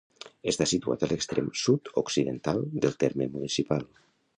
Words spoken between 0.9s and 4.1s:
a l'extrem sud-occidental del terme municipal.